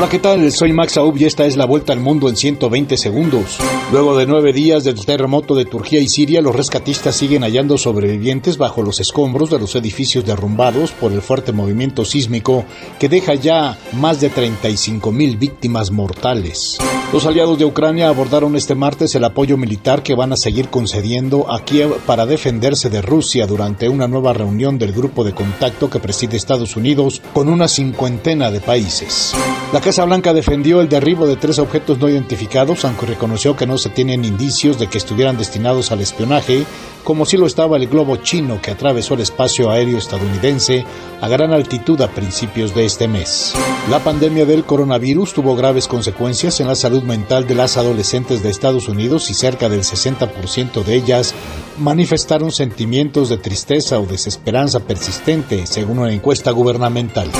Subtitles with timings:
[0.00, 0.50] Hola, ¿qué tal?
[0.50, 3.58] Soy Max Aub y esta es la vuelta al mundo en 120 segundos.
[3.92, 8.56] Luego de nueve días del terremoto de Turquía y Siria, los rescatistas siguen hallando sobrevivientes
[8.56, 12.64] bajo los escombros de los edificios derrumbados por el fuerte movimiento sísmico
[12.98, 16.78] que deja ya más de 35 mil víctimas mortales.
[17.12, 21.52] Los aliados de Ucrania abordaron este martes el apoyo militar que van a seguir concediendo
[21.52, 25.98] a Kiev para defenderse de Rusia durante una nueva reunión del grupo de contacto que
[25.98, 29.32] preside Estados Unidos con una cincuentena de países.
[29.72, 33.76] La Casa Blanca defendió el derribo de tres objetos no identificados, aunque reconoció que no
[33.76, 36.64] se tienen indicios de que estuvieran destinados al espionaje,
[37.04, 40.84] como si lo estaba el globo chino que atravesó el espacio aéreo estadounidense
[41.20, 43.54] a gran altitud a principios de este mes.
[43.90, 48.50] La pandemia del coronavirus tuvo graves consecuencias en la salud mental de las adolescentes de
[48.50, 51.34] Estados Unidos y cerca del 60% de ellas
[51.78, 57.30] manifestaron sentimientos de tristeza o desesperanza persistente, según una encuesta gubernamental.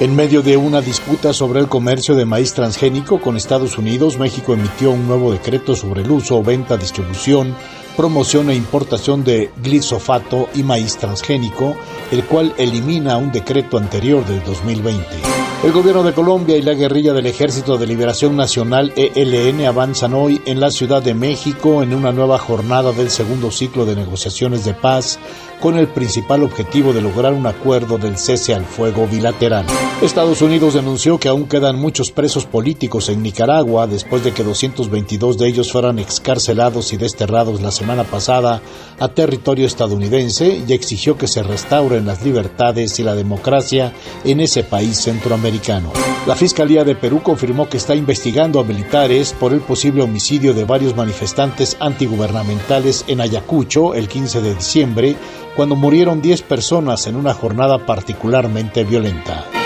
[0.00, 4.54] En medio de una disputa sobre el comercio de maíz transgénico con Estados Unidos, México
[4.54, 7.54] emitió un nuevo decreto sobre el uso, venta, distribución,
[7.96, 11.76] promoción e importación de glisofato y maíz transgénico,
[12.10, 15.49] el cual elimina un decreto anterior del 2020.
[15.62, 20.40] El gobierno de Colombia y la guerrilla del Ejército de Liberación Nacional ELN avanzan hoy
[20.46, 24.72] en la Ciudad de México en una nueva jornada del segundo ciclo de negociaciones de
[24.72, 25.18] paz
[25.60, 29.66] con el principal objetivo de lograr un acuerdo del cese al fuego bilateral.
[30.00, 35.36] Estados Unidos denunció que aún quedan muchos presos políticos en Nicaragua después de que 222
[35.36, 38.62] de ellos fueran excarcelados y desterrados la semana pasada
[38.98, 43.92] a territorio estadounidense y exigió que se restauren las libertades y la democracia
[44.24, 45.49] en ese país centroamericano.
[46.26, 50.64] La Fiscalía de Perú confirmó que está investigando a militares por el posible homicidio de
[50.64, 55.16] varios manifestantes antigubernamentales en Ayacucho el 15 de diciembre
[55.56, 59.59] cuando murieron 10 personas en una jornada particularmente violenta.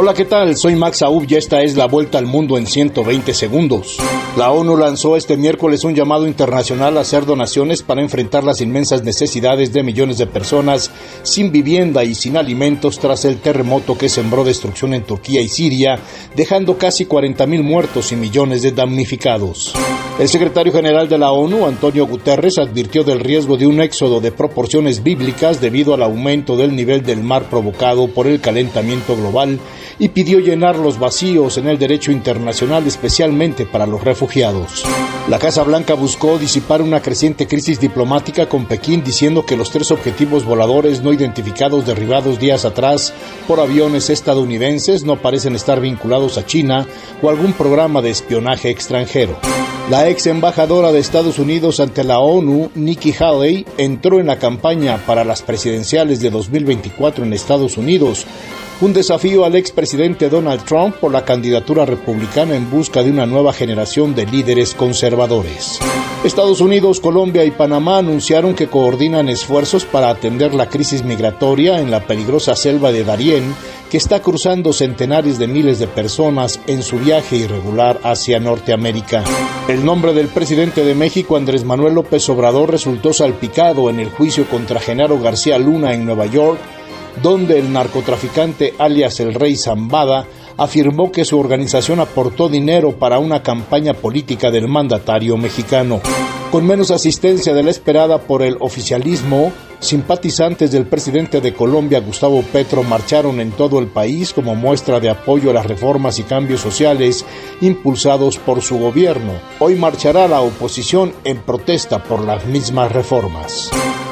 [0.00, 0.56] Hola, ¿qué tal?
[0.56, 3.98] Soy Max Aub y esta es la vuelta al mundo en 120 segundos.
[4.36, 9.02] La ONU lanzó este miércoles un llamado internacional a hacer donaciones para enfrentar las inmensas
[9.02, 10.92] necesidades de millones de personas
[11.24, 15.98] sin vivienda y sin alimentos tras el terremoto que sembró destrucción en Turquía y Siria,
[16.36, 19.74] dejando casi 40.000 muertos y millones de damnificados.
[20.20, 24.30] El secretario general de la ONU, Antonio Guterres, advirtió del riesgo de un éxodo de
[24.30, 29.58] proporciones bíblicas debido al aumento del nivel del mar provocado por el calentamiento global
[29.98, 34.84] y pidió llenar los vacíos en el derecho internacional, especialmente para los refugiados.
[35.28, 39.90] La Casa Blanca buscó disipar una creciente crisis diplomática con Pekín diciendo que los tres
[39.90, 43.12] objetivos voladores no identificados derribados días atrás
[43.46, 46.86] por aviones estadounidenses no parecen estar vinculados a China
[47.22, 49.36] o algún programa de espionaje extranjero.
[49.90, 54.98] La ex embajadora de Estados Unidos ante la ONU, Nikki Haley, entró en la campaña
[55.06, 58.26] para las presidenciales de 2024 en Estados Unidos,
[58.80, 63.52] un desafío al expresidente Donald Trump por la candidatura republicana en busca de una nueva
[63.52, 65.80] generación de líderes conservadores.
[66.22, 71.90] Estados Unidos, Colombia y Panamá anunciaron que coordinan esfuerzos para atender la crisis migratoria en
[71.90, 73.54] la peligrosa selva de Darién,
[73.90, 79.24] que está cruzando centenares de miles de personas en su viaje irregular hacia Norteamérica.
[79.66, 84.46] El nombre del presidente de México, Andrés Manuel López Obrador, resultó salpicado en el juicio
[84.48, 86.58] contra Genaro García Luna en Nueva York
[87.22, 93.42] donde el narcotraficante alias el Rey Zambada afirmó que su organización aportó dinero para una
[93.42, 96.00] campaña política del mandatario mexicano.
[96.50, 102.42] Con menos asistencia de la esperada por el oficialismo, simpatizantes del presidente de Colombia, Gustavo
[102.42, 106.60] Petro, marcharon en todo el país como muestra de apoyo a las reformas y cambios
[106.60, 107.24] sociales
[107.60, 109.34] impulsados por su gobierno.
[109.60, 113.70] Hoy marchará la oposición en protesta por las mismas reformas.